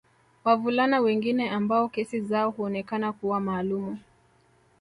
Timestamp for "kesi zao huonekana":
1.89-3.11